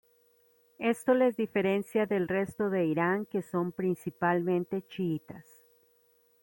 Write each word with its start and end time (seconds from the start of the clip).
Esto 0.79 1.13
les 1.13 1.37
diferencia 1.37 2.07
del 2.07 2.27
resto 2.27 2.71
de 2.71 2.85
Irán 2.87 3.27
que 3.27 3.43
son 3.43 3.71
principalmente 3.71 4.81
chiitas. 4.87 5.45